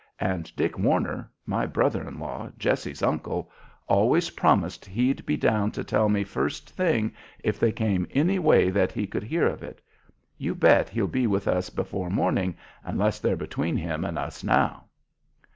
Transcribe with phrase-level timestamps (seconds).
[0.19, 3.51] And Dick Warner my brother in law, Jessie's uncle
[3.85, 8.71] always promised he'd be down to tell me first thing, if they came any way
[8.71, 9.79] that he could hear of it.
[10.39, 14.85] You bet he'll be with us before morning, unless they're between him and us now."